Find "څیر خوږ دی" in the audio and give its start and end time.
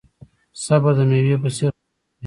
1.55-1.83